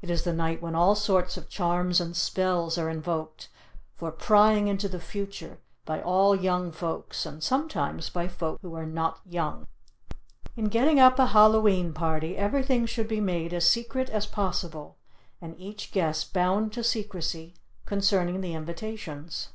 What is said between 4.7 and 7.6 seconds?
the future by all young folks and